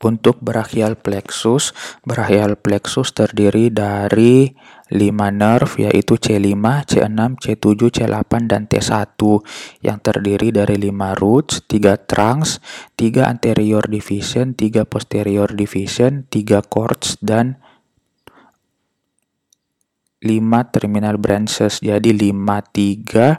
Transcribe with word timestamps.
Untuk 0.00 0.40
brachial 0.40 0.96
plexus, 0.96 1.76
brachial 2.08 2.56
plexus 2.56 3.12
terdiri 3.12 3.68
dari 3.68 4.48
5 4.88 4.96
nerve 5.28 5.86
yaitu 5.86 6.16
C5, 6.16 6.56
C6, 6.88 7.20
C7, 7.36 7.80
C8, 7.92 8.32
dan 8.48 8.64
T1 8.64 9.20
yang 9.84 10.00
terdiri 10.00 10.56
dari 10.56 10.80
5 10.80 11.20
roots, 11.20 11.68
3 11.68 12.00
trunks, 12.08 12.64
3 12.96 13.28
anterior 13.28 13.84
division, 13.84 14.56
3 14.56 14.88
posterior 14.88 15.52
division, 15.52 16.24
3 16.32 16.64
cords, 16.64 17.20
dan 17.20 17.60
5 20.24 20.72
terminal 20.74 21.20
branches. 21.20 21.84
Jadi 21.84 22.16
5, 22.16 22.32
3, 22.72 23.36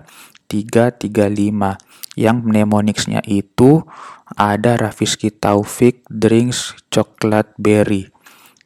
3, 0.51 0.91
3, 0.99 1.31
5. 1.31 1.79
Yang 2.19 2.37
mnemonicsnya 2.43 3.23
itu 3.23 3.87
ada 4.35 4.75
Rafiski 4.75 5.31
Taufik 5.31 6.03
Drinks 6.11 6.75
Coklat 6.91 7.55
Berry. 7.55 8.11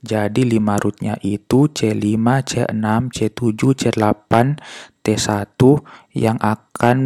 Jadi 0.06 0.46
lima 0.46 0.78
rootnya 0.78 1.18
itu 1.26 1.66
C5, 1.66 2.18
C6, 2.46 2.86
C7, 3.10 3.62
C8, 3.74 4.34
T1 5.02 5.62
yang 6.14 6.38
akan 6.38 6.98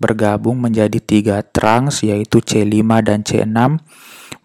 bergabung 0.00 0.60
menjadi 0.60 0.96
tiga 1.00 1.44
trunks 1.44 2.04
yaitu 2.04 2.40
C5 2.40 2.88
dan 3.04 3.20
C6 3.20 3.80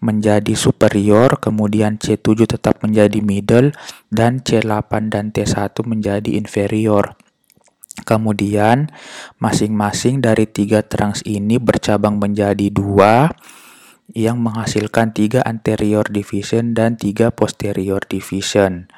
menjadi 0.02 0.52
superior, 0.58 1.38
kemudian 1.40 1.96
C7 1.96 2.44
tetap 2.44 2.82
menjadi 2.84 3.22
middle, 3.22 3.70
dan 4.10 4.42
C8 4.42 5.08
dan 5.08 5.30
T1 5.30 5.72
menjadi 5.86 6.36
inferior. 6.36 7.14
Kemudian, 8.02 8.90
masing-masing 9.38 10.18
dari 10.18 10.50
tiga 10.50 10.82
trunks 10.82 11.22
ini 11.22 11.56
bercabang 11.62 12.18
menjadi 12.18 12.68
dua, 12.68 13.30
yang 14.12 14.44
menghasilkan 14.44 15.16
tiga 15.16 15.40
anterior 15.46 16.04
division 16.04 16.76
dan 16.76 17.00
tiga 17.00 17.32
posterior 17.32 18.04
division. 18.04 18.90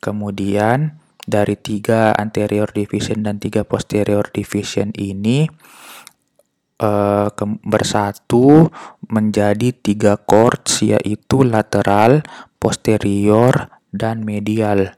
Kemudian, 0.00 1.00
dari 1.24 1.56
tiga 1.56 2.12
anterior 2.16 2.68
division 2.72 3.24
dan 3.24 3.40
tiga 3.40 3.64
posterior 3.64 4.28
division 4.28 4.92
ini 4.96 5.48
uh, 6.80 7.28
bersatu 7.64 8.68
menjadi 9.08 9.72
tiga 9.72 10.20
chords, 10.20 10.84
yaitu 10.84 11.44
lateral, 11.44 12.24
posterior, 12.60 13.72
dan 13.94 14.24
medial. 14.26 14.96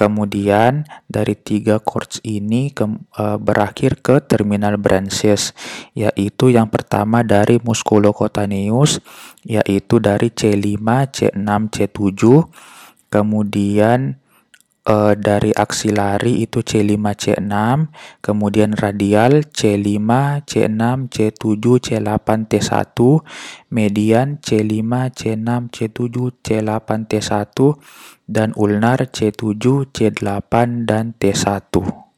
Kemudian 0.00 0.88
dari 1.04 1.36
tiga 1.36 1.76
chords 1.76 2.24
ini 2.24 2.72
ke, 2.72 2.88
uh, 3.20 3.36
berakhir 3.36 4.00
ke 4.00 4.24
terminal 4.24 4.80
branches, 4.80 5.52
yaitu 5.92 6.48
yang 6.48 6.72
pertama 6.72 7.20
dari 7.20 7.60
musculocotaneous, 7.60 9.04
yaitu 9.44 10.00
dari 10.00 10.32
C5, 10.32 10.80
C6, 11.12 11.68
C7, 11.68 12.48
kemudian 13.12 14.16
uh, 14.86 15.12
dari 15.16 15.52
aksilari 15.52 16.40
itu 16.40 16.64
C5, 16.64 16.96
C6, 17.16 17.54
kemudian 18.24 18.72
radial 18.76 19.44
C5, 19.48 20.10
C6, 20.46 20.82
C7, 21.10 21.42
C8, 21.80 22.28
T1, 22.48 22.98
median 23.72 24.28
C5, 24.40 24.92
C6, 25.12 25.48
C7, 25.68 26.16
C8, 26.40 26.88
T1, 27.10 27.58
dan 28.30 28.48
ulnar 28.56 28.98
C7, 29.10 29.90
C8, 29.90 30.52
dan 30.86 31.12
T1. 31.18 32.09